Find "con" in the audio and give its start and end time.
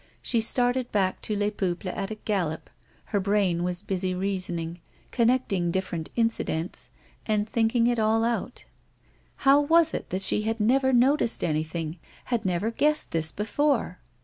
5.11-5.27